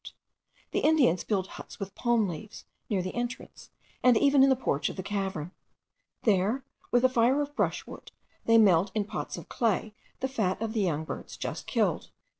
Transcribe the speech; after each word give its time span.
the 0.71 0.79
Indians 0.79 1.23
build 1.23 1.45
huts 1.45 1.79
with 1.79 1.93
palm 1.93 2.27
leaves, 2.27 2.65
near 2.89 3.03
the 3.03 3.13
entrance, 3.13 3.69
and 4.01 4.17
even 4.17 4.41
in 4.41 4.49
the 4.49 4.55
porch 4.55 4.89
of 4.89 4.95
the 4.95 5.03
cavern. 5.03 5.51
There, 6.23 6.65
with 6.89 7.05
a 7.05 7.07
fire 7.07 7.39
of 7.39 7.55
brushwood, 7.55 8.11
they 8.45 8.57
melt 8.57 8.91
in 8.95 9.05
pots 9.05 9.37
of 9.37 9.47
clay 9.47 9.93
the 10.19 10.27
fat 10.27 10.59
of 10.59 10.73
the 10.73 10.81
young 10.81 11.03
birds 11.03 11.37
just 11.37 11.67
killed. 11.67 12.09